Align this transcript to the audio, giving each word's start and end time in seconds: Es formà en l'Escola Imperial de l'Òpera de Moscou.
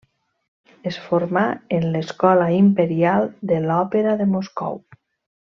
Es 0.91 0.95
formà 1.09 1.43
en 1.77 1.85
l'Escola 1.97 2.47
Imperial 2.61 3.29
de 3.53 3.61
l'Òpera 3.67 4.17
de 4.25 4.29
Moscou. 4.35 4.83